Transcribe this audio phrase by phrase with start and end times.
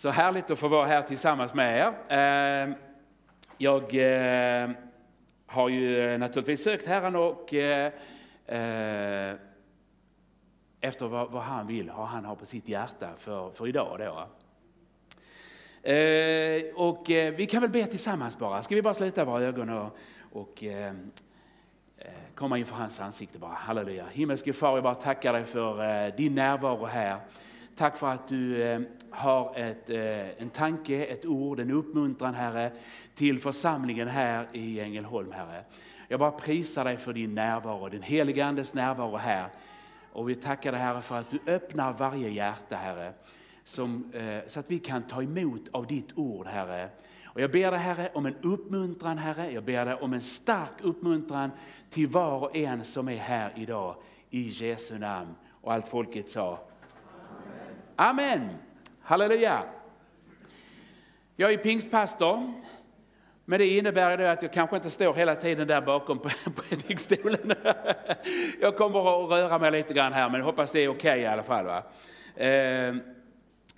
[0.00, 1.94] Så härligt att få vara här tillsammans med er.
[2.08, 2.74] Ehm,
[3.58, 4.70] jag eh,
[5.46, 7.92] har ju eh, naturligtvis sökt Herren och eh,
[10.80, 13.98] efter vad, vad, han vill, vad han har på sitt hjärta för, för idag.
[13.98, 14.26] Då.
[16.74, 18.62] Och vi kan väl be tillsammans bara.
[18.62, 19.96] Ska vi bara sluta våra ögon och,
[20.32, 20.64] och
[22.34, 23.52] komma inför hans ansikte bara.
[23.52, 24.06] Halleluja.
[24.12, 27.20] Himmelske far, jag bara tackar dig för din närvaro här.
[27.76, 28.80] Tack för att du eh,
[29.10, 32.72] har ett, eh, en tanke, ett ord, en uppmuntran Herre
[33.14, 35.64] till församlingen här i Ängelholm Herre.
[36.08, 39.48] Jag bara prisar dig för din närvaro, din heliga Andes närvaro här.
[40.12, 43.12] Och vi tackar dig Herre för att du öppnar varje hjärta Herre.
[43.64, 46.88] Som, eh, så att vi kan ta emot av ditt ord Herre.
[47.24, 49.52] Och jag ber dig Herre om en uppmuntran Herre.
[49.52, 51.50] Jag ber dig om en stark uppmuntran
[51.90, 53.96] till var och en som är här idag.
[54.30, 55.34] I Jesu namn.
[55.60, 56.69] Och allt folket sa
[58.00, 58.48] Amen.
[59.02, 59.62] Halleluja.
[61.36, 62.52] Jag är pingstpastor.
[63.44, 67.52] Men det innebär att jag kanske inte står hela tiden där bakom på predikstolen.
[68.60, 71.26] Jag kommer att röra mig lite grann här, men hoppas det är okej okay i
[71.26, 71.64] alla fall.
[71.64, 71.82] Va?
[72.36, 73.00] Ehm,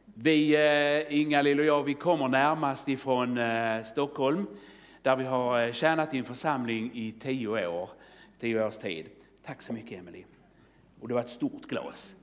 [0.05, 4.47] vi, eh, Inga-Lill och jag, vi kommer närmast ifrån eh, Stockholm,
[5.03, 7.91] där vi har eh, tjänat i en församling i tio år,
[8.41, 9.07] tio års tid.
[9.45, 10.25] Tack så mycket Emelie.
[11.01, 12.14] Och det var ett stort glas.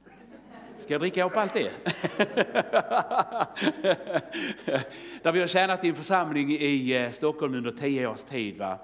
[0.80, 1.69] Ska jag dricka upp allt det?
[5.23, 8.58] Där vi har tjänat i en församling i eh, Stockholm under tio års tid.
[8.58, 8.77] Va?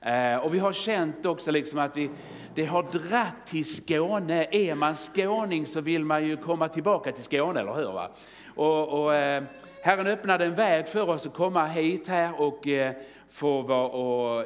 [0.00, 2.10] Eh, och vi har känt också liksom att vi,
[2.54, 4.46] det har dratt till Skåne.
[4.50, 7.92] Är man skåning så vill man ju komma tillbaka till Skåne, eller hur?
[7.92, 8.10] Va?
[8.54, 9.42] Och, och, eh,
[9.82, 12.92] Herren öppnade en väg för oss att komma hit här och eh,
[13.30, 14.44] få vara och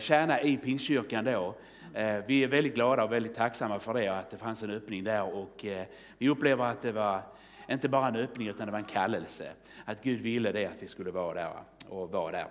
[0.00, 1.54] tjäna i Pingstkyrkan då.
[1.94, 5.04] Eh, vi är väldigt glada och väldigt tacksamma för det, att det fanns en öppning
[5.04, 5.34] där.
[5.34, 5.86] Och eh,
[6.18, 7.22] vi upplever att det var
[7.70, 9.50] inte bara en öppning utan det var en kallelse.
[9.84, 11.52] Att Gud ville det, att vi skulle vara där
[11.88, 12.46] och vara där.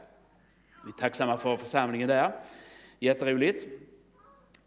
[0.86, 2.32] Vi är tacksamma för församlingen där.
[3.00, 3.68] Jätteroligt.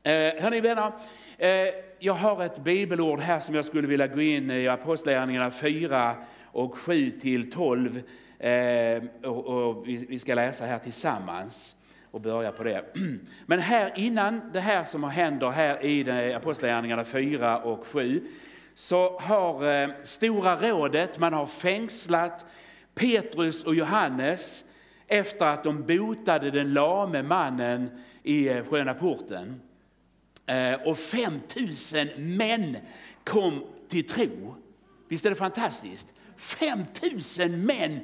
[0.02, 0.92] Eh, hörni vänner,
[1.38, 6.16] eh, jag har ett bibelord här som jag skulle vilja gå in i Apostlagärningarna 4
[6.44, 8.02] och 7 till 12.
[9.24, 11.76] Och vi ska läsa här tillsammans
[12.12, 12.84] och börja på det.
[13.46, 18.28] Men här innan det här som händer här i Apostlagärningarna 4 och 7
[18.74, 22.46] så har eh, Stora rådet, man har fängslat
[22.94, 24.64] Petrus och Johannes
[25.06, 27.90] efter att de botade den lame mannen
[28.22, 29.60] i eh, Sköna porten.
[30.46, 32.76] Eh, och 5000 män
[33.24, 34.54] kom till tro.
[35.08, 36.08] Visst är det fantastiskt?
[36.36, 38.00] 5000 män!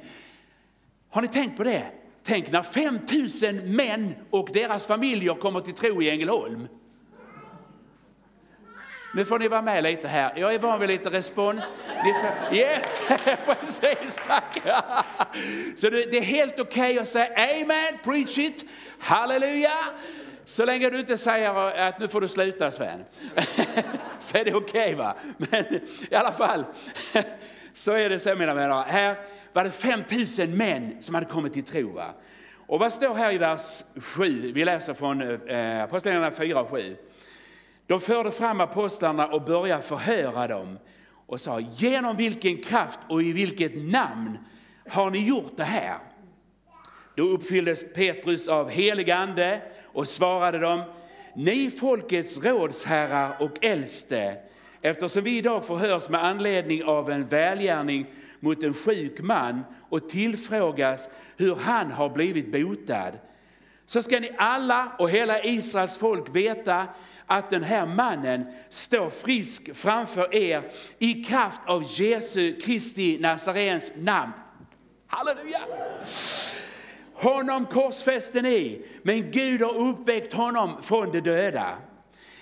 [1.09, 1.91] Har ni tänkt på det?
[2.23, 6.67] Tänk när 5000 män och deras familjer kommer till tro i Ängelholm.
[9.13, 10.33] Nu får ni vara med lite här.
[10.35, 11.73] Jag är van vid lite respons.
[12.51, 13.01] Yes,
[13.45, 14.61] precis, tack.
[15.77, 18.65] Så det är helt okej okay att säga amen, preach it,
[18.99, 19.73] halleluja.
[20.45, 23.05] Så länge du inte säger att nu får du sluta Sven.
[24.19, 25.15] Så är det okej okay, va.
[25.37, 25.65] Men
[26.09, 26.65] i alla fall,
[27.73, 28.83] så är det så mina vänner.
[28.83, 29.15] Här
[29.53, 31.91] var det 5000 män som hade kommit till tro.
[31.91, 32.13] Va?
[32.67, 34.51] Och vad står här i vers 7?
[34.51, 36.95] Vi läser från eh, Apostlagärningarna 4 och 7.
[37.87, 40.77] De förde fram apostlarna och började förhöra dem
[41.29, 44.37] och sa, genom vilken kraft och i vilket namn
[44.89, 45.97] har ni gjort det här?
[47.15, 50.81] Då uppfylldes Petrus av helig ande och svarade dem,
[51.35, 54.37] ni folkets rådsherrar och äldste,
[54.81, 58.05] eftersom vi idag förhörs med anledning av en välgärning
[58.39, 63.11] mot en sjuk man och tillfrågas hur han har blivit botad.
[63.85, 66.87] Så ska ni alla och hela Israels folk veta
[67.25, 74.31] att den här mannen står frisk framför er i kraft av Jesu Kristi Nazarens namn.
[75.07, 75.61] Halleluja!
[77.13, 81.77] Honom korsfäste ni, men Gud har uppväckt honom från de döda.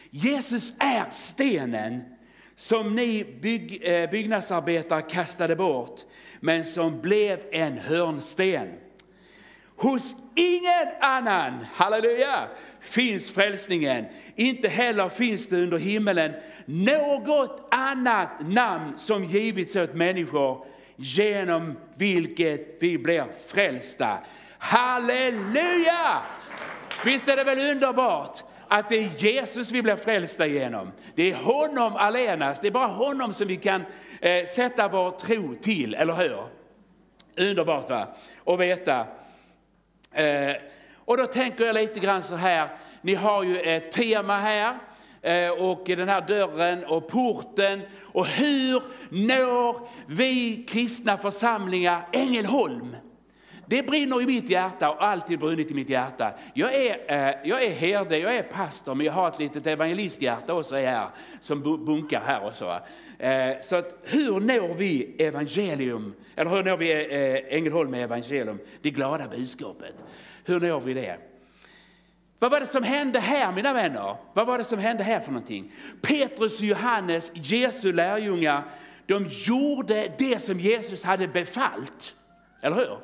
[0.09, 2.16] Jesus är stenen
[2.57, 6.01] som ni bygg, eh, byggnadsarbetare kastade bort,
[6.39, 8.73] men som blev en hörnsten.
[9.75, 12.47] Hos ingen annan, halleluja,
[12.79, 14.05] finns frälsningen.
[14.35, 16.33] Inte heller finns det under himmelen
[16.65, 20.65] något annat namn som givits åt människor
[20.95, 24.17] genom vilket vi blir frälsta.
[24.57, 26.21] Halleluja!
[27.05, 30.91] Visst är det väl underbart att det är Jesus vi blir frälsta genom.
[31.15, 33.83] Det är honom allenast, det är bara honom som vi kan
[34.21, 36.43] eh, sätta vår tro till, eller hur?
[37.37, 38.07] Underbart va?
[38.37, 39.05] Och veta.
[40.11, 40.55] Eh,
[40.95, 42.69] och då tänker jag lite grann så här,
[43.01, 44.75] ni har ju ett tema här
[45.21, 47.81] eh, och den här dörren och porten.
[48.01, 52.95] Och hur når vi kristna församlingar Ängelholm?
[53.69, 56.33] Det brinner i mitt hjärta och alltid brunnit i mitt hjärta.
[56.53, 60.53] Jag är, eh, jag är herde, jag är pastor, men jag har ett litet evangelisthjärta
[60.53, 61.07] också här,
[61.39, 62.79] som bunkar här och så.
[63.19, 68.59] Eh, så att, hur når vi evangelium, eller hur når vi eh, Ängelholm med evangelium,
[68.81, 69.95] det glada budskapet?
[70.45, 71.17] Hur når vi det?
[72.39, 74.15] Vad var det som hände här mina vänner?
[74.33, 75.71] Vad var det som hände här för någonting?
[76.01, 78.63] Petrus och Johannes, Jesu lärjungar,
[79.05, 82.15] de gjorde det som Jesus hade befallt.
[82.61, 82.97] Eller hur?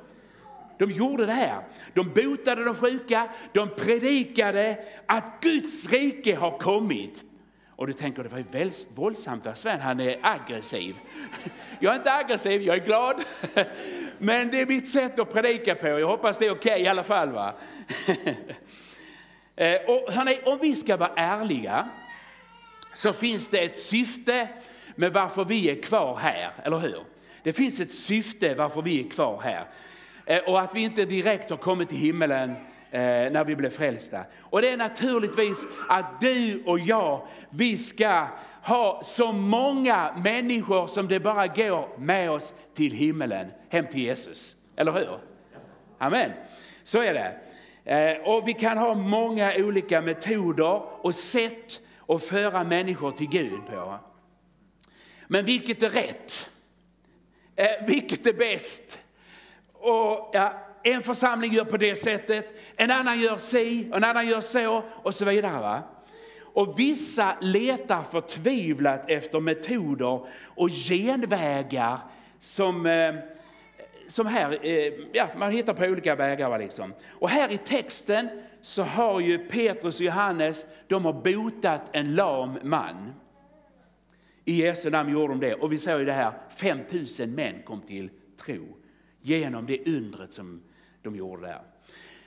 [0.77, 1.61] De gjorde det här.
[1.93, 7.23] De botade de sjuka, de predikade att Guds rike har kommit.
[7.75, 10.95] Och du tänker, det var ju våldsamt av Sven, han är aggressiv.
[11.79, 13.23] Jag är inte aggressiv, jag är glad.
[14.17, 16.87] Men det är mitt sätt att predika på, jag hoppas det är okej okay i
[16.87, 17.29] alla fall.
[17.31, 17.53] Va?
[19.55, 21.89] Eh, och hörni, om vi ska vara ärliga
[22.93, 24.47] så finns det ett syfte
[24.95, 27.03] med varför vi är kvar här, eller hur?
[27.43, 29.65] Det finns ett syfte varför vi är kvar här.
[30.25, 32.49] Eh, och att vi inte direkt har kommit till himmelen
[32.91, 34.25] eh, när vi blev frälsta.
[34.39, 38.27] Och det är naturligtvis att du och jag, vi ska
[38.63, 44.55] ha så många människor som det bara går med oss till himmelen, hem till Jesus.
[44.75, 45.17] Eller hur?
[45.97, 46.31] Amen.
[46.83, 47.39] Så är det.
[47.85, 53.65] Eh, och vi kan ha många olika metoder och sätt att föra människor till Gud
[53.65, 53.99] på.
[55.27, 56.49] Men vilket är rätt?
[57.87, 58.99] Vilket är bäst?
[59.83, 60.53] Och ja,
[60.83, 65.13] en församling gör på det sättet, en annan gör si, en annan gör så och
[65.13, 65.61] så vidare.
[65.61, 65.83] Va?
[66.41, 71.99] Och vissa letar förtvivlat efter metoder och genvägar
[72.39, 73.15] som, eh,
[74.07, 76.49] som här, eh, ja, man hittar på olika vägar.
[76.49, 76.93] Va, liksom.
[77.09, 78.29] Och här i texten
[78.61, 83.13] så har ju Petrus och Johannes, de har botat en lam man.
[84.45, 85.53] I Jesu namn gjorde de det.
[85.53, 88.09] Och vi ser ju det här, 5000 män kom till
[88.45, 88.77] tro
[89.23, 90.61] genom det undret som
[91.01, 91.61] de gjorde där.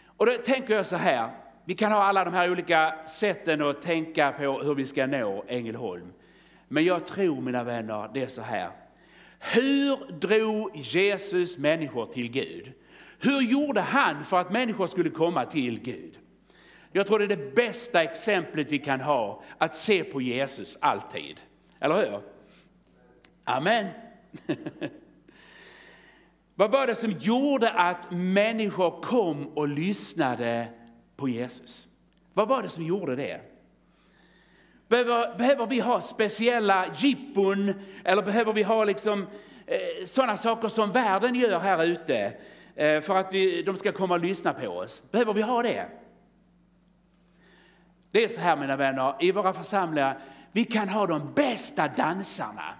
[0.06, 1.30] Och då tänker jag så här,
[1.64, 5.44] vi kan ha alla de här olika sätten att tänka på hur vi ska nå
[5.48, 6.12] Ängelholm.
[6.68, 8.70] Men jag tror mina vänner, det är så här.
[9.38, 12.72] Hur drog Jesus människor till Gud?
[13.18, 16.18] Hur gjorde han för att människor skulle komma till Gud?
[16.92, 21.40] Jag tror det är det bästa exemplet vi kan ha, att se på Jesus alltid.
[21.80, 22.20] Eller hur?
[23.44, 23.86] Amen.
[26.58, 30.68] Vad var det som gjorde att människor kom och lyssnade
[31.16, 31.88] på Jesus?
[32.34, 33.40] Vad var det som gjorde det?
[34.88, 37.72] Behöver, behöver vi ha speciella jippon
[38.04, 39.26] eller behöver vi ha liksom,
[39.66, 42.32] eh, sådana saker som världen gör här ute
[42.74, 45.02] eh, för att vi, de ska komma och lyssna på oss?
[45.10, 45.86] Behöver vi ha det?
[48.10, 50.18] Det är så här mina vänner, i våra församlingar,
[50.52, 52.74] vi kan ha de bästa dansarna.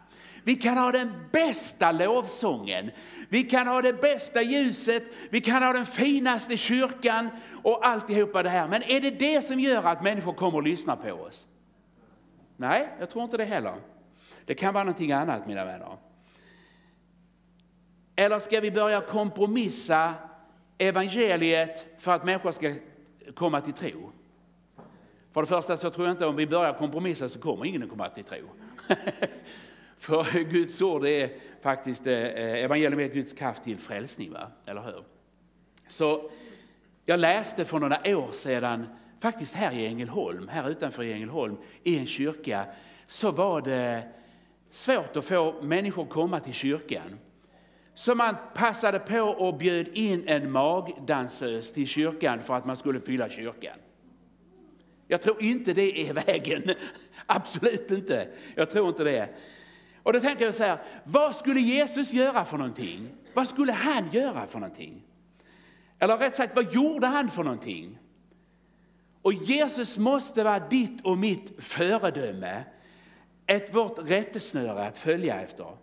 [0.46, 2.90] Vi kan ha den bästa lovsången.
[3.28, 7.28] Vi kan ha det bästa ljuset, vi kan ha den finaste kyrkan
[7.62, 8.68] och alltihopa det här.
[8.68, 11.46] Men är det det som gör att människor kommer och lyssnar på oss?
[12.56, 13.74] Nej, jag tror inte det heller.
[14.44, 15.96] Det kan vara någonting annat mina vänner.
[18.16, 20.14] Eller ska vi börja kompromissa
[20.78, 22.74] evangeliet för att människor ska
[23.34, 24.12] komma till tro?
[25.32, 27.90] För det första så tror jag inte om vi börjar kompromissa så kommer ingen att
[27.90, 28.38] komma till tro.
[29.98, 34.50] För Guds ord är faktiskt, eh, eh, evangelium är Guds kraft till frälsning, va?
[34.66, 35.04] eller hur?
[35.86, 36.30] Så
[37.04, 38.86] jag läste för några år sedan,
[39.20, 42.66] faktiskt här i Ängelholm, här utanför i Ängelholm, i en kyrka,
[43.06, 44.08] så var det
[44.70, 47.18] svårt att få människor att komma till kyrkan.
[47.94, 53.00] Så man passade på och bjöd in en magdansös till kyrkan för att man skulle
[53.00, 53.78] fylla kyrkan.
[55.08, 56.74] Jag tror inte det är vägen.
[57.26, 58.28] Absolut inte.
[58.54, 59.28] Jag tror inte det.
[60.06, 63.08] Och då tänker jag så här, vad skulle Jesus göra för någonting?
[63.34, 65.02] Vad skulle han göra för någonting?
[65.98, 67.98] Eller rätt sagt, vad gjorde han för någonting?
[69.22, 72.64] Och Jesus måste vara ditt och mitt föredöme,
[73.46, 75.76] ett vårt rättesnöre att följa efter.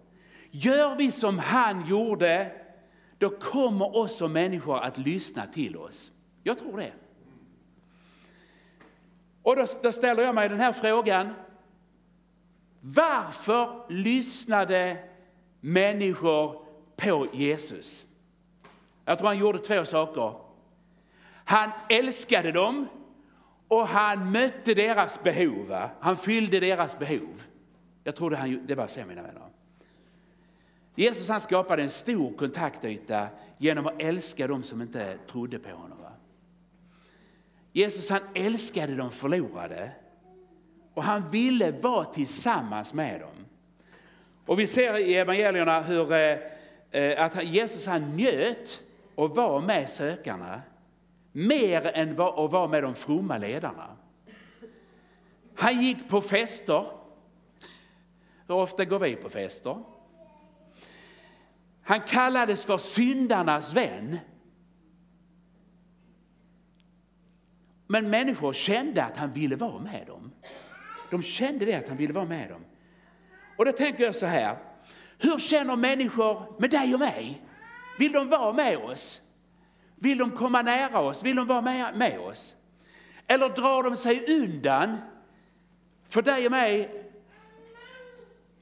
[0.52, 2.52] Gör vi som han gjorde,
[3.18, 6.12] då kommer oss som människor att lyssna till oss.
[6.44, 6.92] Jag tror det.
[9.42, 11.34] Och då, då ställer jag mig den här frågan,
[12.86, 14.98] varför lyssnade
[15.60, 18.06] människor på Jesus?
[19.06, 20.34] Jag tror han gjorde två saker.
[21.46, 22.88] Han älskade dem
[23.68, 25.90] och han mötte deras behov.
[26.00, 27.44] Han fyllde deras behov.
[28.04, 29.48] Jag tror det, han, det var så mina vänner.
[30.96, 35.98] Jesus han skapade en stor kontaktyta genom att älska dem som inte trodde på honom.
[37.72, 39.92] Jesus han älskade de förlorade
[40.94, 43.46] och han ville vara tillsammans med dem.
[44.46, 46.38] Och vi ser i evangelierna hur eh,
[46.92, 48.82] eh att Jesus han njöt
[49.16, 50.62] och var med sökarna
[51.32, 53.98] mer än att vara med de fromma ledarna.
[55.56, 56.86] Han gick på fester.
[58.48, 59.84] Hur ofta går vi på fester?
[61.82, 64.20] Han kallades för syndarnas vän.
[67.88, 70.32] Men människor kände att han ville vara med dem.
[71.14, 72.66] De kände det att han ville vara med dem.
[73.58, 74.58] Och då tänker jag så här,
[75.18, 77.42] hur känner människor med dig och mig?
[78.00, 79.22] Vill de vara med oss?
[79.96, 81.24] Vill de komma nära oss?
[81.24, 82.56] Vill de vara med, med oss?
[83.28, 84.98] Eller drar de sig undan
[86.10, 87.04] för dig och mig?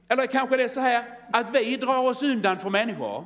[0.08, 3.24] Eller kanske det är så här att vi drar oss undan från människor.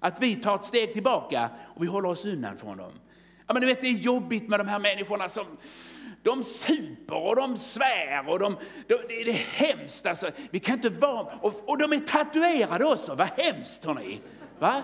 [0.00, 2.92] Att vi tar ett steg tillbaka och vi håller oss undan från dem.
[3.46, 5.46] Ja, men du vet, det är jobbigt med de här människorna som
[6.28, 8.56] de super och de svär och de,
[8.86, 10.06] de, det är hemskt.
[10.06, 10.30] Alltså.
[10.50, 14.20] Vi kan inte vara, och, och de är tatuerade också, vad hemskt hörni.
[14.58, 14.82] Va?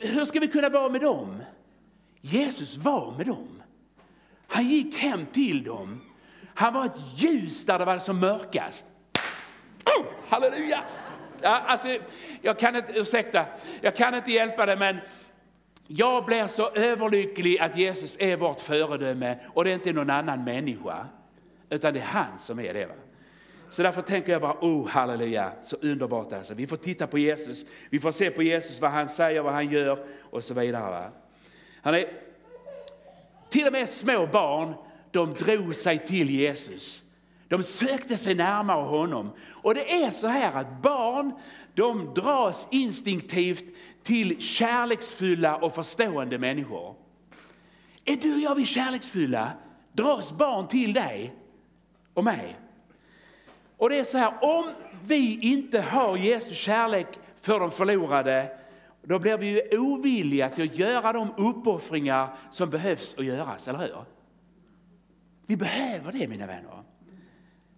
[0.00, 1.42] Hur ska vi kunna vara med dem?
[2.20, 3.62] Jesus var med dem.
[4.46, 6.00] Han gick hem till dem.
[6.54, 8.84] Han var ett ljus där det var som mörkast.
[9.84, 10.84] Oh, halleluja!
[11.42, 11.88] Ja, alltså,
[12.42, 13.46] jag kan inte, ursäkta,
[13.80, 14.98] jag kan inte hjälpa det men
[15.96, 20.44] jag blir så överlycklig att Jesus är vårt föredöme och det är inte någon annan
[20.44, 21.06] människa.
[21.70, 22.86] Utan det är han som är det.
[22.86, 22.94] Va?
[23.70, 26.54] Så därför tänker jag bara, oh halleluja, så underbart alltså.
[26.54, 29.70] Vi får titta på Jesus, vi får se på Jesus, vad han säger, vad han
[29.70, 30.90] gör och så vidare.
[30.90, 31.10] Va?
[31.82, 32.04] Han är,
[33.48, 34.74] till och med små barn,
[35.10, 37.02] de drog sig till Jesus.
[37.52, 39.30] De sökte sig närmare honom.
[39.50, 41.32] Och det är så här att barn,
[41.74, 43.64] de dras instinktivt
[44.02, 46.94] till kärleksfulla och förstående människor.
[48.04, 49.52] Är du och jag vi kärleksfulla?
[49.92, 51.34] Dras barn till dig
[52.14, 52.56] och mig?
[53.76, 54.70] Och det är så här, om
[55.04, 58.58] vi inte har Jesu kärlek för de förlorade,
[59.02, 63.78] då blir vi ju ovilliga till att göra de uppoffringar som behövs att göras, eller
[63.78, 64.04] hur?
[65.46, 66.91] Vi behöver det mina vänner.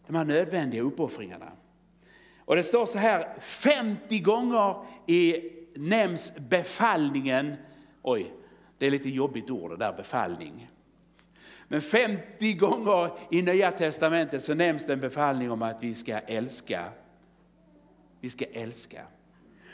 [0.06, 1.52] De här nödvändiga uppoffringarna.
[2.38, 7.56] Och det står så här, 50 gånger i nämns befallningen,
[8.02, 8.32] oj,
[8.78, 10.70] det är lite jobbigt ord det där befallning.
[11.68, 16.18] Men 50 gånger i Nya Testamentet så nämns det en befallning om att vi ska
[16.18, 16.84] älska.
[18.20, 19.02] Vi ska älska.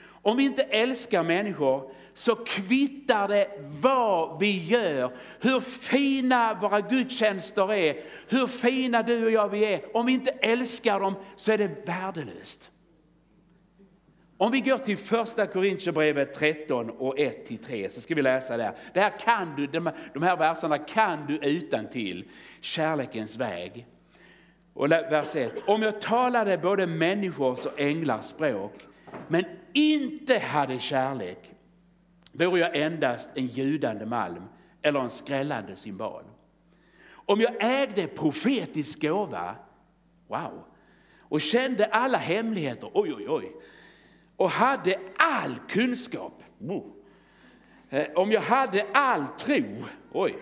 [0.03, 3.49] Om vi inte älskar människor så kvittar det
[3.81, 9.97] vad vi gör, hur fina våra gudstjänster är, hur fina du och jag vi är.
[9.97, 12.71] Om vi inte älskar dem så är det värdelöst.
[14.37, 18.73] Om vi går till första Korintierbrevet 13 och 1-3 så ska vi läsa där.
[18.95, 19.67] Det här kan du,
[20.15, 22.25] de här verserna kan du utan till.
[22.61, 23.87] Kärlekens väg.
[24.75, 25.53] Och vers 1.
[25.67, 28.75] Om jag talade både människors och änglars språk
[29.29, 31.39] men inte hade kärlek
[32.47, 34.43] vore jag endast en ljudande malm
[34.83, 36.23] eller en skrällande symbol.
[37.11, 39.55] Om jag ägde profetisk gåva,
[40.29, 40.65] wow,
[41.21, 43.53] och kände alla hemligheter, oj oj oj,
[44.37, 46.43] och hade all kunskap.
[46.59, 46.97] wow.
[47.91, 50.37] Eh, om jag hade all tro, oj,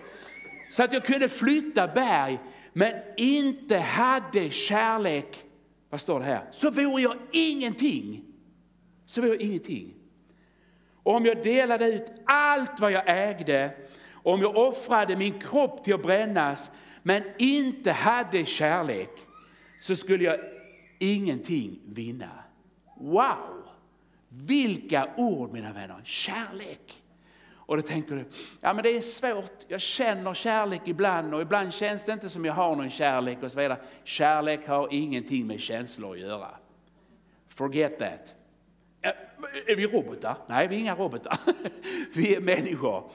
[0.69, 2.39] så att jag kunde flytta berg
[2.73, 5.45] men inte hade kärlek,
[5.89, 6.47] vad står det här?
[6.51, 8.25] Så vore jag ingenting.
[9.05, 9.98] Så vore jag ingenting.
[11.03, 13.71] Och om jag delade ut allt vad jag ägde,
[14.13, 16.71] om jag offrade min kropp till att brännas
[17.03, 19.09] men inte hade kärlek,
[19.79, 20.39] så skulle jag
[20.99, 22.29] ingenting vinna.
[22.95, 23.67] Wow!
[24.29, 27.03] Vilka ord mina vänner, kärlek.
[27.69, 28.25] Och då tänker du,
[28.59, 32.45] ja men det är svårt, jag känner kärlek ibland och ibland känns det inte som
[32.45, 33.77] jag har någon kärlek och så vidare.
[34.03, 36.49] Kärlek har ingenting med känslor att göra.
[37.47, 38.35] Forget that.
[39.67, 40.37] Är vi robotar?
[40.47, 41.37] Nej, vi är inga robotar.
[42.13, 43.11] Vi är människor.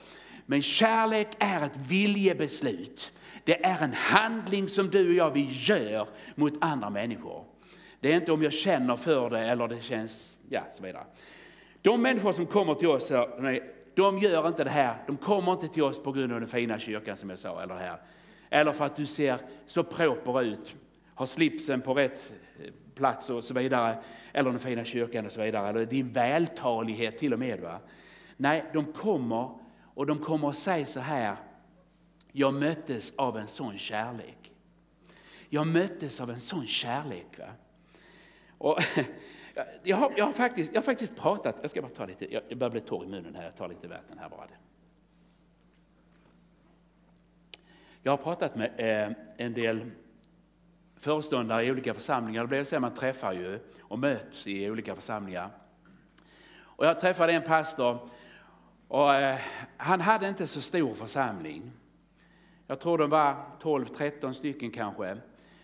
[0.47, 3.13] Men kärlek är ett viljebeslut.
[3.45, 7.45] Det är en handling som du och jag vi gör mot andra människor.
[8.01, 11.05] Det är inte om jag känner för det eller det känns ja, så vidare.
[11.83, 13.13] De människor som kommer till oss,
[13.95, 14.97] de gör inte det här.
[15.07, 17.75] De kommer inte till oss på grund av den fina kyrkan som jag sa, eller
[17.75, 17.97] här.
[18.51, 20.77] Eller för att du ser så proper ut,
[21.15, 22.35] har slipsen på rätt
[22.95, 24.03] plats och så vidare.
[24.33, 25.69] Eller den fina kyrkan och så vidare.
[25.69, 27.61] Eller din vältalighet till och med.
[27.61, 27.79] Va?
[28.37, 29.59] Nej, de kommer
[29.95, 31.37] och de kommer att säga så här.
[32.33, 34.53] Jag möttes av en sån kärlek.
[35.49, 37.39] Jag möttes av en sån kärlek.
[37.39, 37.49] Va?
[38.59, 38.79] Och
[39.83, 42.59] Jag har, jag, har faktiskt, jag har faktiskt pratat, jag ska bara ta lite, jag
[42.59, 44.47] börjar bli torr i munnen här, jag tar lite vatten här bara.
[48.03, 49.91] Jag har pratat med eh, en del
[51.05, 52.43] föreståndare i olika församlingar.
[52.43, 55.51] Det blir så att man träffar ju och möts i olika församlingar.
[56.57, 58.09] Och jag träffade en pastor
[58.89, 59.39] och eh,
[59.77, 61.73] han hade inte så stor församling.
[62.67, 65.17] Jag tror de var 12-13 stycken kanske.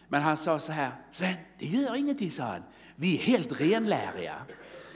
[0.09, 2.63] Men han sa så här, Sven, det gör ingenting, sa han.
[2.97, 4.35] Vi är helt renläriga.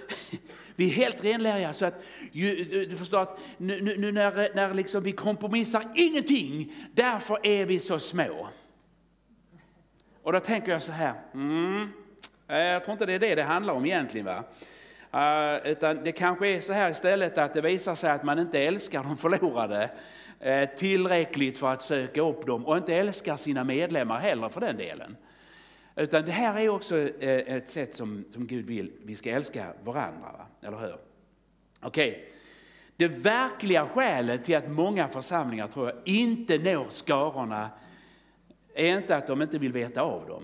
[0.76, 5.12] Vi är helt renläriga så att du förstår att nu, nu när, när liksom vi
[5.12, 8.48] kompromissar ingenting, därför är vi så små.
[10.24, 11.88] Och då tänker jag så här, mm,
[12.48, 14.26] eh, jag tror inte det är det det handlar om egentligen.
[14.26, 14.44] Va?
[15.14, 18.58] Uh, utan det kanske är så här istället att det visar sig att man inte
[18.58, 19.90] älskar de förlorade
[20.46, 24.76] uh, tillräckligt för att söka upp dem och inte älskar sina medlemmar heller för den
[24.76, 25.16] delen.
[25.96, 29.66] Utan det här är också uh, ett sätt som, som Gud vill vi ska älska
[29.82, 30.46] varandra, va?
[30.68, 30.96] eller hur?
[31.80, 32.10] Okej.
[32.10, 32.20] Okay.
[32.96, 37.70] Det verkliga skälet till att många församlingar tror jag inte når skarorna
[38.74, 40.42] är inte att de inte vill veta av dem.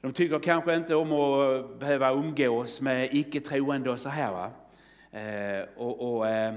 [0.00, 4.32] De tycker kanske inte om att behöva umgås med icke-troende och så här.
[4.32, 4.50] Va?
[5.20, 6.54] Eh, och, och eh,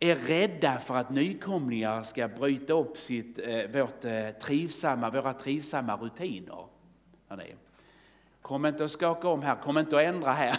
[0.00, 5.96] är rädda för att nykomlingar ska bryta upp sitt, eh, vårt, eh, trivsamma, våra trivsamma
[5.96, 6.64] rutiner.
[7.28, 7.54] Hörrni.
[8.42, 10.56] Kom inte att skaka om här, kom inte att ändra här.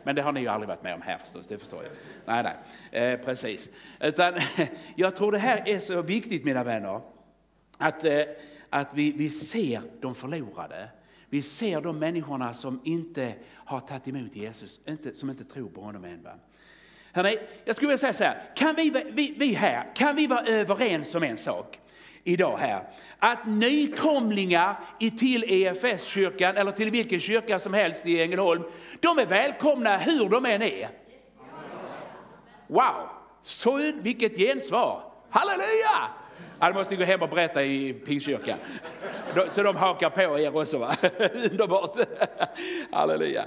[0.04, 1.92] Men det har ni ju aldrig varit med om här förstås, det förstår jag.
[2.24, 3.70] Nej, nej, eh, precis.
[4.00, 4.34] Utan
[4.96, 7.00] jag tror det här är så viktigt mina vänner.
[7.84, 8.22] Att, eh,
[8.70, 10.88] att vi, vi ser de förlorade.
[11.28, 15.80] Vi ser de människorna som inte har tagit emot Jesus, inte, som inte tror på
[15.80, 16.22] honom än.
[16.22, 16.30] Va?
[17.12, 20.46] Hörrni, jag skulle vilja säga så här, kan vi, vi, vi här, kan vi vara
[20.46, 21.80] överens om en sak?
[22.26, 22.88] idag här.
[23.18, 24.76] Att nykomlingar
[25.18, 28.62] till EFS-kyrkan eller till vilken kyrka som helst i Ängelholm,
[29.00, 30.88] de är välkomna hur de än är.
[32.66, 33.08] Wow,
[33.42, 35.02] så vilket gensvar!
[35.30, 36.23] Halleluja!
[36.58, 38.58] Ja, Han måste ni gå hem och berätta i Pingstkyrkan.
[39.50, 40.78] Så de hakar på er också.
[40.78, 40.96] Va?
[41.50, 41.96] Underbart!
[42.92, 43.44] Halleluja!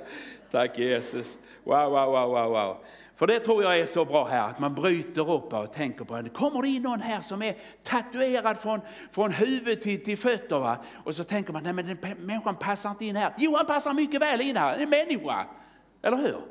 [0.51, 1.37] Tack Jesus.
[1.63, 2.77] Wow, wow, wow, wow, wow.
[3.15, 6.21] För det tror jag är så bra här, att man bryter upp och tänker på
[6.21, 6.29] det.
[6.29, 10.77] Kommer det in någon här som är tatuerad från, från huvud till, till fötter va?
[11.03, 13.33] och så tänker man, nej men den människan passar inte in här.
[13.37, 15.45] Jo, han passar mycket väl in här, en människa.
[16.01, 16.41] Eller hur?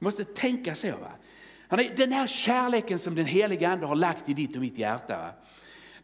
[0.00, 0.88] måste tänka så.
[0.88, 1.78] Va?
[1.96, 5.16] Den här kärleken som den heliga Ande har lagt i ditt och mitt hjärta.
[5.16, 5.30] Va?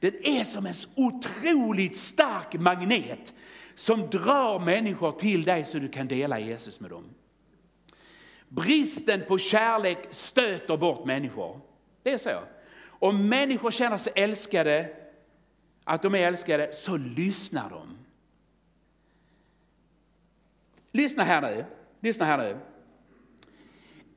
[0.00, 3.34] Den är som en otroligt stark magnet
[3.74, 7.04] som drar människor till dig så du kan dela Jesus med dem.
[8.48, 11.60] Bristen på kärlek stöter bort människor.
[12.02, 12.40] Det är så.
[12.84, 14.96] Om människor känner sig älskade,
[15.84, 17.98] att de är älskade, så lyssnar de.
[20.92, 21.64] Lyssna här nu.
[22.00, 22.58] Lyssna här nu.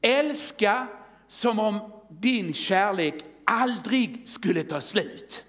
[0.02, 0.88] Älska
[1.28, 5.46] som om din kärlek aldrig skulle ta slut.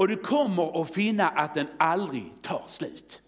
[0.00, 3.20] Och du kommer att finna att den aldrig tar slut.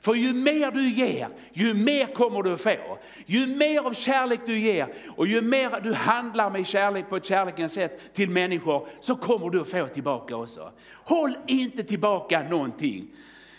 [0.00, 2.98] För ju mer du ger, ju mer kommer du att få.
[3.26, 7.24] Ju mer av kärlek du ger och ju mer du handlar med kärlek på ett
[7.24, 10.72] kärlekens sätt till människor så kommer du att få tillbaka också.
[10.92, 13.06] Håll inte tillbaka någonting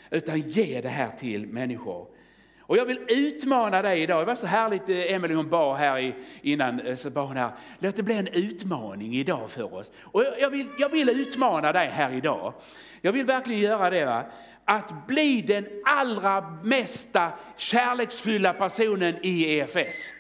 [0.09, 2.07] utan ge det här till människor.
[2.71, 6.15] Och jag vill utmana dig idag, det var så härligt eh, Emelie hon bad här
[6.41, 9.91] innan, eh, så bad hon här, låt det bli en utmaning idag för oss.
[10.03, 12.53] Och jag vill, jag vill utmana dig här idag.
[13.01, 14.05] Jag vill verkligen göra det.
[14.05, 14.23] Va?
[14.65, 20.13] Att bli den allra mesta kärleksfulla personen i EFS.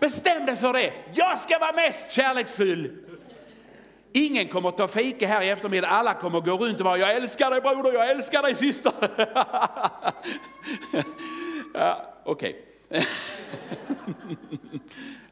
[0.00, 0.92] Bestäm dig för det.
[1.14, 3.03] Jag ska vara mest kärleksfull.
[4.16, 5.88] Ingen kommer att ta fika här i eftermiddag.
[5.88, 8.92] Alla kommer att gå runt och bara, jag älskar dig broder, jag älskar dig syster.
[11.74, 12.64] ja, Okej.
[12.88, 13.02] Okay.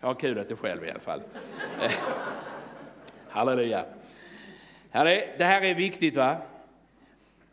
[0.00, 1.22] jag har kul åt det själv i alla fall.
[3.28, 3.84] Halleluja.
[4.92, 6.36] Det här är viktigt va?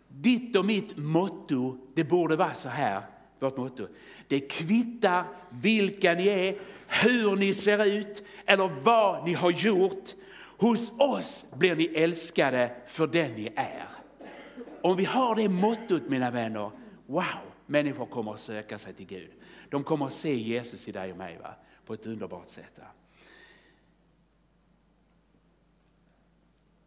[0.07, 3.01] Ditt och mitt motto, det borde vara så här,
[3.39, 3.87] vårt motto.
[4.27, 6.55] Det kvittar vilka ni är,
[7.03, 10.13] hur ni ser ut eller vad ni har gjort.
[10.59, 13.87] Hos oss blir ni älskade för den ni är.
[14.81, 16.71] Om vi har det mottot mina vänner,
[17.05, 17.23] wow,
[17.65, 19.29] människor kommer att söka sig till Gud.
[19.69, 21.53] De kommer att se Jesus i dig och mig va?
[21.85, 22.79] på ett underbart sätt.
[22.79, 22.85] Va?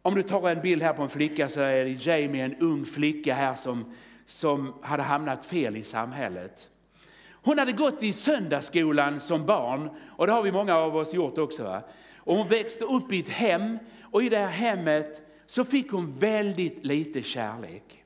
[0.01, 2.85] Om du tar en bild här på en flicka så är det Jamie, en ung
[2.85, 3.93] flicka här som,
[4.25, 6.69] som hade hamnat fel i samhället.
[7.31, 11.37] Hon hade gått i söndagsskolan som barn och det har vi många av oss gjort
[11.37, 11.63] också.
[11.63, 11.81] Va?
[12.25, 13.79] Och hon växte upp i ett hem
[14.11, 18.03] och i det här hemmet så fick hon väldigt lite kärlek.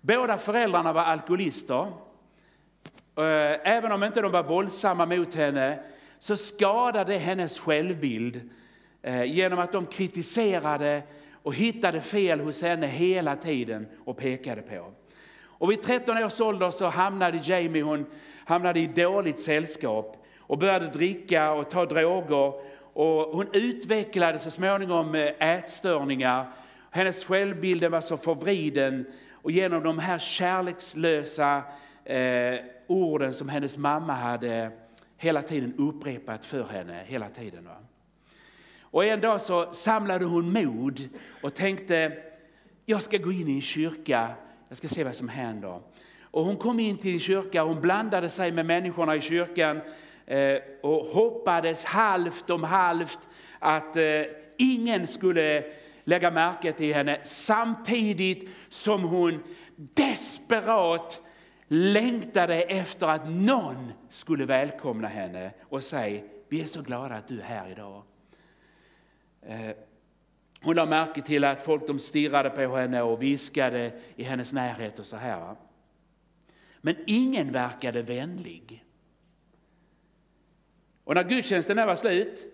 [0.00, 1.86] Båda föräldrarna var alkoholister.
[3.16, 5.78] Eh, även om inte de var våldsamma mot henne
[6.18, 8.50] så skadade hennes självbild
[9.02, 11.02] eh, genom att de kritiserade
[11.42, 14.92] och hittade fel hos henne hela tiden och pekade på.
[15.40, 18.06] Och vid 13 års ålder så hamnade Jamie hon
[18.44, 22.52] hamnade i dåligt sällskap och började dricka och ta droger.
[22.98, 26.46] Och hon utvecklade så småningom eh, ätstörningar.
[26.90, 31.62] Hennes självbild var så förvriden och genom de här kärlekslösa
[32.04, 32.54] eh,
[32.86, 34.70] orden som hennes mamma hade
[35.16, 37.02] hela tiden upprepat för henne.
[37.06, 37.64] hela tiden.
[37.64, 37.76] Va?
[38.80, 41.08] Och en dag så samlade hon mod
[41.42, 42.12] och tänkte,
[42.86, 44.28] jag ska gå in i en kyrka,
[44.68, 45.80] jag ska se vad som händer.
[46.22, 49.80] Och hon kom in till en kyrka, hon blandade sig med människorna i kyrkan
[50.28, 54.22] Eh, och hoppades halvt om halvt att eh,
[54.56, 55.64] ingen skulle
[56.04, 59.42] lägga märke till henne samtidigt som hon
[59.76, 61.20] desperat
[61.68, 67.40] längtade efter att någon skulle välkomna henne och säga vi är så glada att du
[67.40, 68.02] är här idag.
[69.42, 69.76] Eh,
[70.62, 74.98] hon lade märke till att folk de stirrade på henne och viskade i hennes närhet
[74.98, 75.56] och så här.
[76.80, 78.84] Men ingen verkade vänlig.
[81.08, 82.46] Och när gudstjänsten var slut,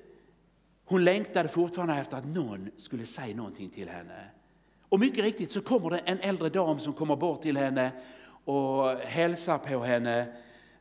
[0.84, 4.24] hon längtade fortfarande efter att någon skulle säga någonting till henne.
[4.88, 7.90] Och mycket riktigt så kommer det en äldre dam som kommer bort till henne
[8.44, 10.26] och hälsar på henne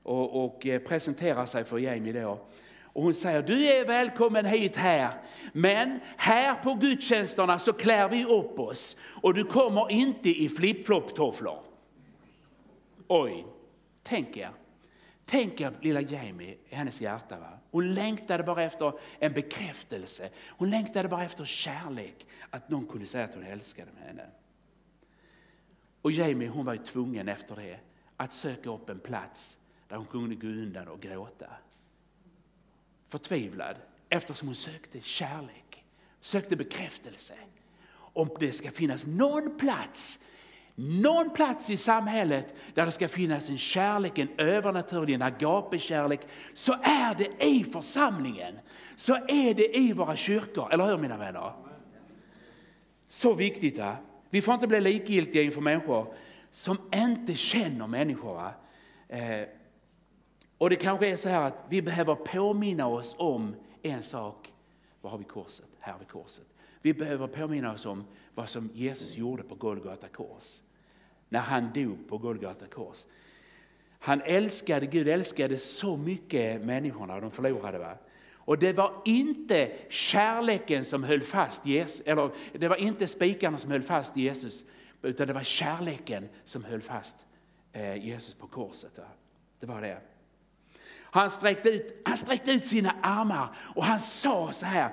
[0.03, 2.45] och, och eh, presenterar sig för Jamie då.
[2.81, 5.12] Och hon säger, du är välkommen hit här,
[5.53, 11.59] men här på gudstjänsterna så klär vi upp oss och du kommer inte i flip-flop-tofflor.
[13.07, 13.45] Oj,
[14.03, 14.49] tänk er.
[15.25, 17.39] Tänk er lilla Jamie i hennes hjärta.
[17.39, 17.59] Va?
[17.71, 20.29] Hon längtade bara efter en bekräftelse.
[20.47, 22.27] Hon längtade bara efter kärlek.
[22.49, 24.25] Att någon kunde säga att hon älskade henne.
[26.01, 27.79] Och Jamie hon var ju tvungen efter det
[28.17, 29.57] att söka upp en plats
[29.88, 31.47] där hon kunde gå undan och gråta.
[33.07, 33.75] Förtvivlad
[34.09, 35.86] eftersom hon sökte kärlek,
[36.21, 37.33] sökte bekräftelse.
[37.95, 40.19] Om det ska finnas någon plats
[40.75, 46.21] någon plats i samhället där det ska finnas en kärlek, en övernaturlig, en agape-kärlek,
[46.53, 48.59] så är det i församlingen.
[48.95, 51.51] Så är det i våra kyrkor, eller hur mina vänner?
[53.09, 53.77] Så viktigt.
[53.77, 53.95] Va?
[54.29, 56.13] Vi får inte bli likgiltiga inför människor
[56.49, 58.41] som inte känner människor.
[59.07, 59.47] Eh,
[60.57, 64.53] och det kanske är så här att vi behöver påminna oss om en sak.
[65.01, 65.65] Var har vi korset?
[65.79, 66.47] Här har vi korset.
[66.81, 68.03] Vi behöver påminna oss om
[68.36, 70.62] vad som Jesus gjorde på Golgata kors.
[71.33, 73.05] När han dog på Golgata kors.
[73.99, 77.77] Han älskade, Gud älskade så mycket människorna, de förlorade.
[77.77, 77.97] Va?
[78.33, 83.71] Och det var inte kärleken som höll fast Jesus, eller det var inte spikarna som
[83.71, 84.63] höll fast Jesus,
[85.01, 87.15] utan det var kärleken som höll fast
[87.71, 88.97] eh, Jesus på korset.
[88.97, 89.05] Va?
[89.59, 89.97] Det var det.
[91.01, 94.89] Han sträckte, ut, han sträckte ut sina armar och han sa så här,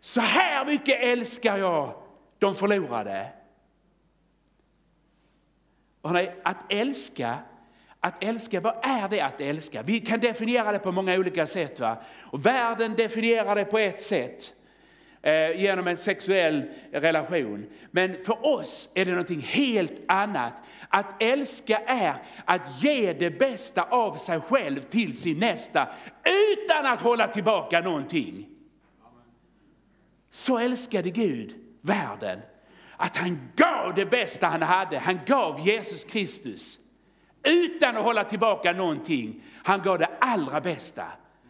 [0.00, 2.02] så här mycket älskar jag
[2.38, 3.32] de förlorade.
[6.42, 7.38] Att älska,
[8.00, 9.82] att älska, vad är det att älska?
[9.82, 11.80] Vi kan definiera det på många olika sätt.
[11.80, 11.96] Va?
[12.20, 14.54] Och världen definierar det på ett sätt,
[15.22, 16.62] eh, genom en sexuell
[16.92, 17.66] relation.
[17.90, 20.52] Men för oss är det någonting helt annat.
[20.88, 25.88] Att älska är att ge det bästa av sig själv till sin nästa,
[26.52, 28.48] utan att hålla tillbaka någonting.
[30.30, 32.40] Så älskade Gud världen
[32.96, 34.98] att han gav det bästa han hade.
[34.98, 36.78] Han gav Jesus Kristus
[37.42, 39.42] utan att hålla tillbaka någonting.
[39.64, 41.04] Han gav det allra bästa.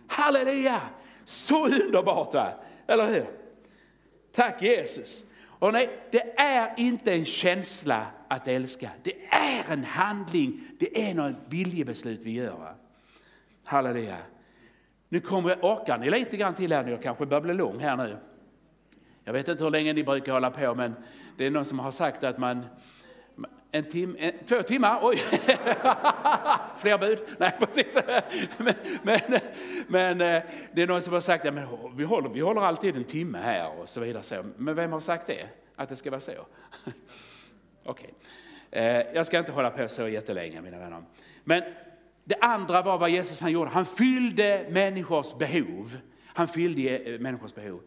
[0.09, 0.81] Halleluja!
[1.25, 2.53] Så underbart, va?
[2.87, 3.27] eller hur?
[4.33, 5.25] Tack Jesus.
[5.45, 8.91] Och nej, det är inte en känsla att älska.
[9.03, 10.61] Det är en handling.
[10.79, 12.57] Det är något viljebeslut vi gör.
[12.57, 12.75] Va?
[13.65, 14.17] Halleluja.
[15.09, 16.91] Nu kommer, orkar ni lite grann till här nu?
[16.91, 18.17] Jag kanske börjar bli lång här nu.
[19.25, 20.95] Jag vet inte hur länge ni brukar hålla på, men
[21.37, 22.67] det är någon som har sagt att man
[23.75, 25.17] en tim, en, två timmar, oj!
[26.77, 27.19] Fler bud?
[27.39, 27.97] Nej, precis.
[28.57, 29.41] Men, men,
[29.87, 30.43] men, eh,
[30.73, 33.39] det är någon som har sagt att ja, vi, håller, vi håller alltid en timme
[33.39, 34.23] här och så vidare.
[34.23, 34.45] Så.
[34.57, 35.49] Men vem har sagt det?
[35.77, 36.33] Att det ska vara så?
[37.85, 38.15] Okej.
[38.71, 38.83] Okay.
[38.83, 41.03] Eh, jag ska inte hålla på så jättelänge, mina vänner.
[41.45, 41.63] Men
[42.25, 43.71] det andra var vad Jesus han gjorde.
[43.71, 45.99] Han fyllde människors behov.
[46.27, 47.81] Han fyllde eh, människors behov.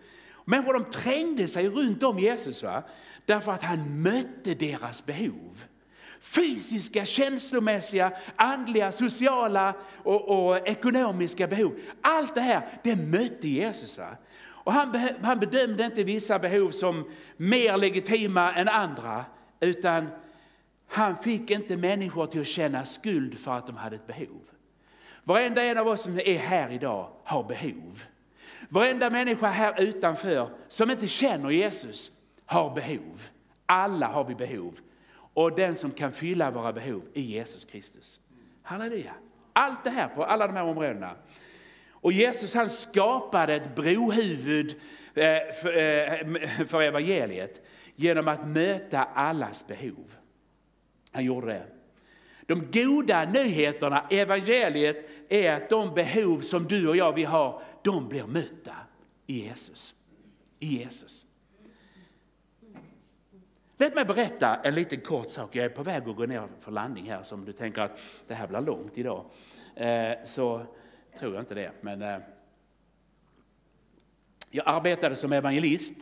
[0.45, 2.84] Människor de trängde sig runt om Jesus va?
[3.25, 5.63] Därför att han mötte deras behov.
[6.19, 11.79] Fysiska, känslomässiga, andliga, sociala och, och ekonomiska behov.
[12.01, 13.97] Allt det här, det mötte Jesus.
[13.97, 14.17] Va?
[14.47, 19.25] Och han, han bedömde inte vissa behov som mer legitima än andra,
[19.59, 20.07] utan
[20.88, 24.41] han fick inte människor till att känna skuld för att de hade ett behov.
[25.23, 28.03] Varenda en av oss som är här idag har behov.
[28.69, 32.11] Varenda människa här utanför som inte känner Jesus
[32.45, 33.27] har behov.
[33.65, 34.79] Alla har vi behov.
[35.34, 38.19] Och den som kan fylla våra behov är Jesus Kristus.
[38.62, 39.13] Halleluja.
[39.53, 41.15] Allt det här på alla de här områdena.
[41.89, 44.81] Och Jesus han skapade ett brohuvud
[45.13, 46.27] eh, eh,
[46.67, 50.15] för evangeliet genom att möta allas behov.
[51.12, 51.65] Han gjorde det.
[52.45, 58.10] De goda nyheterna, evangeliet, är att de behov som du och jag vi har, de
[58.10, 58.75] blir mötta
[59.27, 59.95] i Jesus.
[60.60, 61.24] I Jesus.
[63.77, 65.55] Låt mig berätta en liten kort sak.
[65.55, 67.99] Jag är på väg att gå ner för landning här, så om du tänker att
[68.27, 69.25] det här blir långt idag,
[69.75, 70.65] eh, så
[71.19, 71.71] tror jag inte det.
[71.81, 72.17] Men eh,
[74.49, 75.93] jag arbetade som evangelist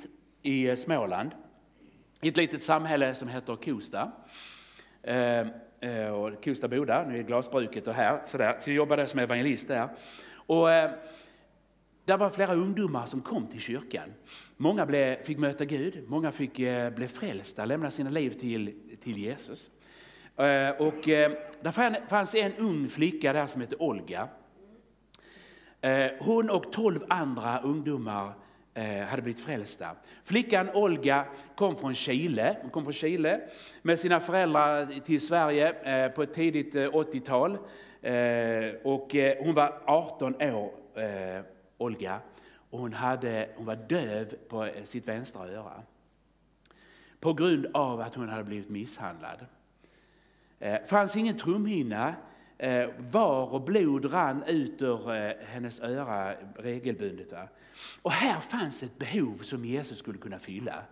[0.41, 1.31] i eh, Småland,
[2.21, 4.11] i ett litet samhälle som heter Kosta.
[5.01, 5.47] Eh,
[5.79, 8.59] eh och Kosta Boda, nu är glasbruket och här, sådär.
[8.61, 9.89] så jag jobbade som evangelist där.
[10.33, 10.91] Och eh,
[12.05, 14.13] det var flera ungdomar som kom till kyrkan.
[14.63, 19.17] Många blev, fick möta Gud, många fick eh, bli frälsta, lämna sina liv till, till
[19.17, 19.71] Jesus.
[20.37, 24.27] Eh, och eh, där fanns en ung flicka där som hette Olga.
[25.81, 28.33] Eh, hon och tolv andra ungdomar
[28.73, 29.95] eh, hade blivit frälsta.
[30.23, 33.41] Flickan Olga kom från Chile, hon kom från Chile
[33.81, 35.73] med sina föräldrar till Sverige
[36.05, 37.51] eh, på ett tidigt eh, 80-tal.
[38.01, 40.71] Eh, och eh, hon var 18 år
[41.77, 42.19] Olga
[42.73, 45.83] och hon, hade, hon var döv på sitt vänstra öra.
[47.19, 49.45] På grund av att hon hade blivit misshandlad.
[50.57, 52.15] Det eh, fanns ingen trumhinna.
[52.57, 57.33] Eh, var och blod rann ut ur eh, hennes öra regelbundet.
[58.01, 60.83] Och här fanns ett behov som Jesus skulle kunna fylla.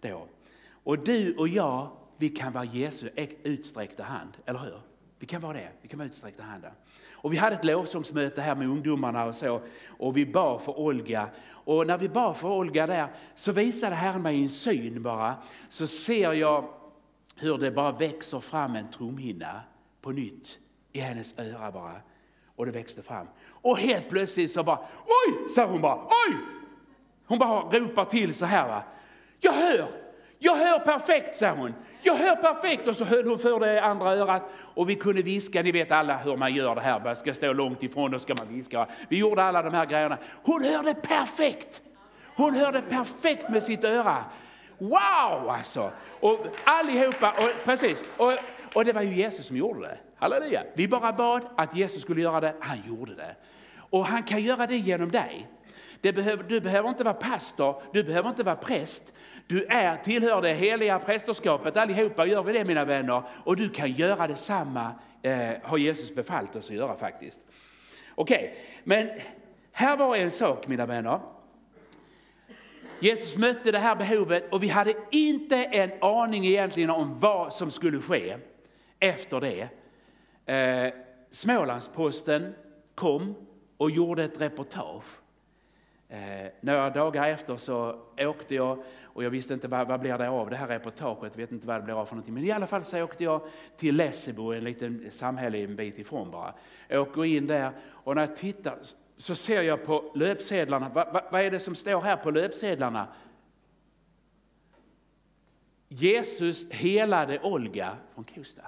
[0.00, 0.28] Då.
[0.70, 3.10] Och du och jag, vi kan vara Jesu
[3.42, 4.80] utsträckta hand, eller hur?
[5.18, 6.72] Vi kan vara det, vi kan vara utsträckta handen.
[7.24, 9.60] Och vi hade ett lovsångsmöte här med ungdomarna och så.
[9.88, 11.28] Och vi bad för Olga.
[11.46, 15.34] Och när vi bad för Olga där så visade Herren mig en syn bara.
[15.68, 16.68] Så ser jag
[17.36, 19.60] hur det bara växer fram en trumhinna
[20.00, 20.58] på nytt
[20.92, 21.94] i hennes öra bara.
[22.56, 23.26] Och det växte fram.
[23.46, 26.36] Och helt plötsligt så bara, oj, sa hon bara, oj!
[27.26, 28.82] Hon bara ropar till så här va.
[29.40, 29.88] Jag hör,
[30.44, 31.74] jag hör perfekt, sa hon.
[32.02, 32.88] Jag hör perfekt.
[32.88, 34.42] Och så höll hon för det andra örat
[34.74, 35.62] och vi kunde viska.
[35.62, 37.00] Ni vet alla hur man gör det här.
[37.00, 38.86] Man ska stå långt ifrån, och ska man viska.
[39.08, 40.18] Vi gjorde alla de här grejerna.
[40.42, 41.80] Hon hörde perfekt.
[42.36, 44.24] Hon hörde perfekt med sitt öra.
[44.78, 45.90] Wow alltså!
[46.20, 48.04] Och allihopa, och, precis.
[48.16, 48.32] Och,
[48.74, 49.98] och det var ju Jesus som gjorde det.
[50.16, 50.62] Halleluja!
[50.74, 53.36] Vi bara bad att Jesus skulle göra det, han gjorde det.
[53.76, 55.48] Och han kan göra det genom dig.
[56.00, 59.12] Det behöver, du behöver inte vara pastor, du behöver inte vara präst.
[59.46, 63.22] Du är, tillhör det heliga prästerskapet, allihopa gör vi det mina vänner.
[63.44, 67.42] Och du kan göra detsamma, eh, har Jesus befallt oss att göra faktiskt.
[68.14, 68.64] Okej, okay.
[68.84, 69.18] men
[69.72, 71.20] här var en sak mina vänner.
[73.00, 77.70] Jesus mötte det här behovet och vi hade inte en aning egentligen om vad som
[77.70, 78.36] skulle ske
[79.00, 79.68] efter det.
[80.54, 80.92] Eh,
[81.30, 82.54] Smålandsposten
[82.94, 83.34] kom
[83.76, 85.18] och gjorde ett reportage
[86.14, 90.28] Eh, några dagar efter så åkte jag och jag visste inte vad, vad blir det
[90.28, 92.34] av det här reportaget, vet inte vad det blir av för någonting.
[92.34, 93.40] Men i alla fall så åkte jag
[93.76, 96.54] till Lessebo, en liten samhälle en bit ifrån bara.
[96.88, 98.78] Jag åker in där och när jag tittar
[99.16, 103.08] så ser jag på löpsedlarna, vad, vad, vad är det som står här på löpsedlarna?
[105.88, 108.62] Jesus helade Olga från Kosta.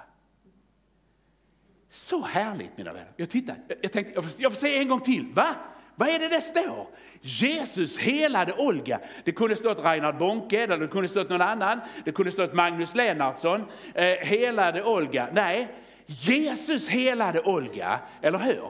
[1.89, 3.11] Så härligt mina vänner.
[3.15, 5.33] Jag tittar, jag tänkte jag får, jag får se en gång till.
[5.33, 5.55] Va?
[5.99, 6.87] Vad är det det står?
[7.21, 8.99] Jesus helade Olga.
[9.23, 11.79] Det kunde stått Reinhard Bonke, eller det kunde stått någon annan.
[12.05, 13.65] Det kunde stått Magnus Lennartsson.
[13.93, 15.27] Eh, helade Olga.
[15.33, 15.67] Nej,
[16.05, 18.69] Jesus helade Olga, eller hur?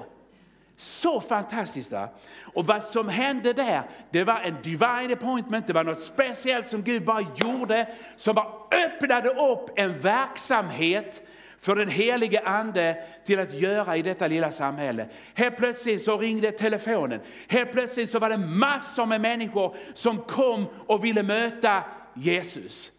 [0.77, 1.91] Så fantastiskt.
[1.91, 2.09] Va?
[2.53, 6.83] Och vad som hände där, det var en divine appointment, det var något speciellt som
[6.83, 8.51] Gud bara gjorde, som bara
[8.85, 11.27] öppnade upp en verksamhet
[11.61, 15.05] för den helige ande till att göra i detta lilla samhälle.
[15.33, 17.19] Helt plötsligt så ringde telefonen.
[17.47, 22.91] Helt plötsligt så var det massor med människor som kom och ville möta Jesus.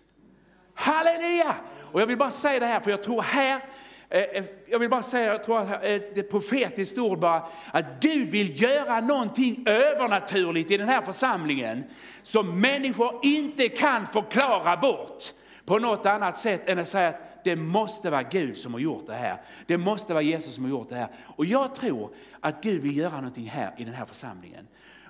[0.75, 1.55] Halleluja!
[1.93, 3.61] Och jag vill bara säga det här, för jag tror här
[4.09, 7.43] eh, eh, jag vill bara säga, jag tror att det är profetiskt ord bara,
[7.73, 11.85] att Gud vill göra någonting övernaturligt i den här församlingen
[12.23, 15.25] som människor inte kan förklara bort
[15.65, 19.07] på något annat sätt än att säga att det måste vara Gud som har gjort
[19.07, 19.41] det här.
[19.67, 21.09] Det måste vara Jesus som har gjort det här.
[21.37, 24.67] Och jag tror att Gud vill göra någonting här i den här församlingen.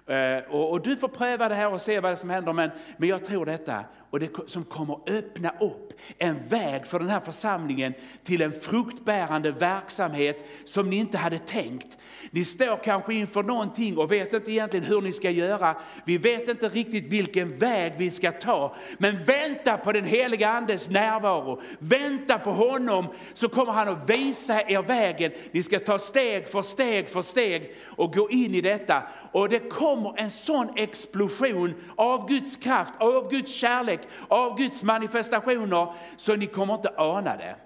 [0.06, 3.08] Eh, och, och, du får pröva det här och se vad som händer, men, men
[3.08, 7.94] jag tror detta och det som kommer öppna upp en väg för den här församlingen
[8.22, 11.98] till en fruktbärande verksamhet som ni inte hade tänkt.
[12.30, 15.76] Ni står kanske inför någonting och vet inte egentligen hur ni ska göra.
[16.04, 18.76] Vi vet inte riktigt vilken väg vi ska ta.
[18.98, 21.62] Men vänta på den heliga Andes närvaro.
[21.78, 25.32] Vänta på honom så kommer han att visa er vägen.
[25.52, 29.02] Ni ska ta steg för steg för steg och gå in i detta.
[29.32, 33.97] Och det kommer en sån explosion av Guds kraft, av Guds kärlek,
[34.28, 37.56] av Guds manifestationer så ni kommer inte ana det.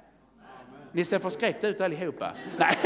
[0.93, 2.33] Ni ser förskräckta ut allihopa.
[2.59, 2.77] Nej,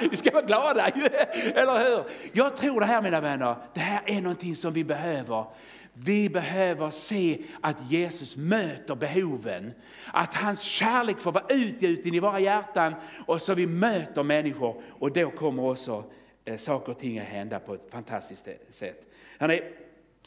[0.10, 0.88] ni ska vara glada
[1.54, 2.04] eller hur?
[2.32, 5.44] Jag tror det här mina vänner, det här är någonting som vi behöver.
[5.92, 9.72] Vi behöver se att Jesus möter behoven.
[10.12, 12.94] Att hans kärlek får vara utgjuten i våra hjärtan
[13.26, 14.82] och så vi möter människor.
[14.88, 16.04] Och då kommer också
[16.44, 19.12] eh, saker och ting att hända på ett fantastiskt sätt.
[19.38, 19.62] Hörrni,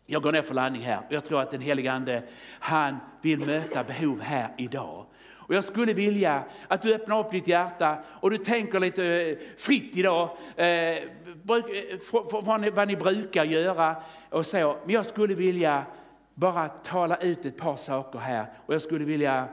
[0.09, 1.01] jag går ner för landning här.
[1.09, 2.23] Jag tror att den helige Ande,
[2.59, 5.05] han vill möta behov här idag.
[5.31, 9.37] Och jag skulle vilja att du öppnar upp ditt hjärta och du tänker lite eh,
[9.57, 10.29] fritt idag.
[10.55, 11.03] Eh, eh
[12.73, 13.95] vad ni brukar göra
[14.29, 14.77] och så.
[14.85, 15.85] Men jag skulle vilja
[16.33, 18.45] bara tala ut ett par saker här.
[18.65, 19.47] Och jag skulle vilja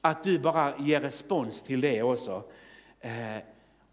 [0.00, 2.42] att du bara ger respons till det också.
[3.00, 3.36] Eh,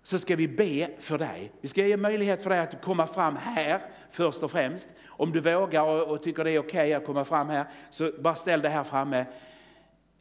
[0.04, 1.52] så ska vi be för dig.
[1.62, 4.90] Vi ska ge möjlighet för dig att komma fram här först och främst.
[5.06, 8.36] Om du vågar och, tycker det är okej okay att komma fram här, så bara
[8.36, 9.26] ställ dig här framme.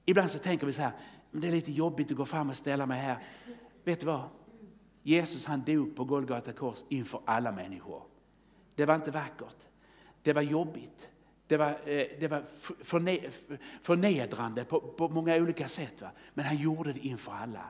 [0.05, 0.93] Ibland så tänker vi så här,
[1.31, 3.17] det är lite jobbigt att gå fram och ställa mig här.
[3.85, 4.23] Vet du vad?
[5.03, 8.03] Jesus han dog på Golgata kors inför alla människor.
[8.75, 9.57] Det var inte vackert.
[10.23, 11.09] Det var jobbigt.
[11.47, 12.45] Det var, eh, det var
[13.83, 16.01] förnedrande på, på många olika sätt.
[16.01, 16.11] Va?
[16.35, 17.65] Men han gjorde det inför alla.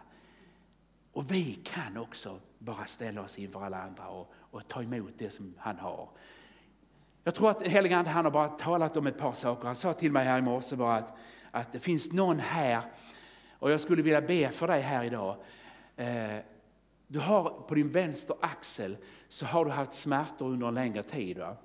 [1.13, 5.31] Och vi kan också bara ställa oss inför alla andra och, och ta emot det
[5.31, 6.09] som han har.
[7.25, 9.67] Jag tror att helige Ande han har bara talat om ett par saker.
[9.67, 11.17] Han sa till mig här i morse bara att,
[11.51, 12.83] att det finns någon här
[13.63, 15.37] och jag skulle vilja be för dig här idag.
[15.97, 16.37] Eh,
[17.07, 18.97] du har på din vänster axel
[19.29, 21.39] så har du haft smärtor under en längre tid.
[21.39, 21.57] Va?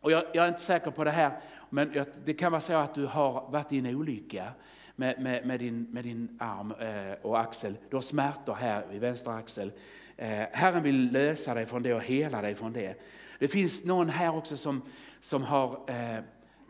[0.00, 2.74] Och jag, jag, är inte säker på det här, men jag, det kan vara så
[2.74, 4.52] att du har varit i en olycka
[4.96, 7.76] med, med, med, din, med din arm eh, och axel.
[7.90, 9.72] Du har smärtor här vid vänster axel.
[10.16, 13.00] Eh, Herren vill lösa dig från det och hela dig från det.
[13.38, 14.82] Det finns någon här också som,
[15.20, 16.22] som har, eh,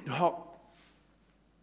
[0.05, 0.45] du har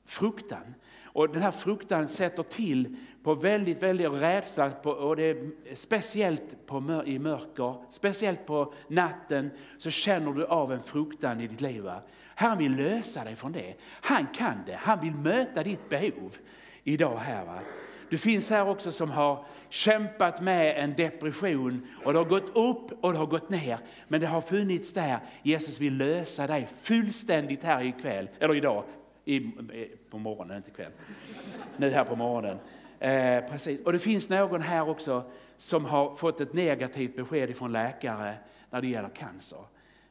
[0.05, 0.75] fruktan.
[1.03, 6.65] Och den här fruktan sätter till på väldigt, väldigt rädsla, på, och det är speciellt
[6.65, 11.89] på, i mörker, speciellt på natten, så känner du av en fruktan i ditt liv.
[12.35, 13.73] Herren vill lösa dig från det.
[14.01, 16.37] Han kan det, han vill möta ditt behov
[16.83, 17.45] idag här.
[17.45, 17.59] Va?
[18.09, 23.03] Du finns här också som har kämpat med en depression och det har gått upp
[23.03, 23.77] och det har gått ner.
[24.07, 25.19] Men det har funnits där.
[25.43, 28.83] Jesus vill lösa dig fullständigt här ikväll, eller idag,
[29.25, 29.51] i, eh,
[30.09, 30.91] på morgonen, inte kväll.
[31.77, 32.57] Nu här på morgonen.
[32.99, 33.85] Eh, precis.
[33.85, 38.33] Och det finns någon här också som har fått ett negativt besked från läkare
[38.69, 39.65] när det gäller cancer.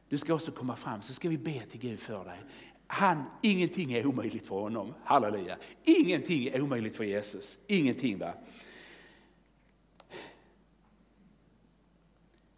[0.09, 2.39] Du ska också komma fram så ska vi be till Gud för dig.
[2.87, 4.93] Han, ingenting är omöjligt för honom.
[5.03, 5.57] Halleluja.
[5.83, 7.57] Ingenting är omöjligt för Jesus.
[7.67, 8.17] Ingenting.
[8.17, 8.33] va.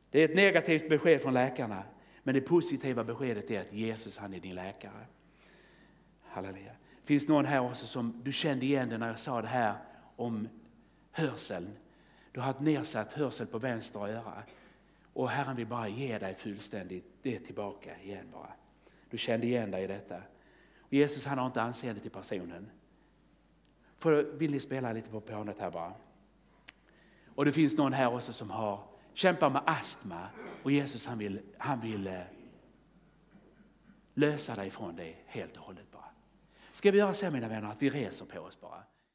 [0.09, 1.83] Det är ett negativt besked från läkarna.
[2.23, 5.05] Men det positiva beskedet är att Jesus han är din läkare.
[6.21, 6.71] Halleluja.
[7.03, 9.75] Finns någon här också som du kände igen det när jag sa det här
[10.15, 10.47] om
[11.11, 11.69] hörseln.
[12.31, 14.43] Du har ett nedsatt hörsel på vänster öra.
[15.15, 18.53] Och Herren vill bara ge dig fullständigt det tillbaka igen bara.
[19.09, 20.15] Du kände igen dig i detta.
[20.79, 22.71] Och Jesus han har inte anseende till personen.
[23.97, 25.93] För, vill ni spela lite på pianot här bara?
[27.35, 30.27] Och det finns någon här också som har kämpar med astma
[30.63, 32.21] och Jesus han vill, han vill eh,
[34.13, 36.09] lösa dig från det helt och hållet bara.
[36.71, 38.83] Ska vi göra så mina vänner att vi reser på oss bara?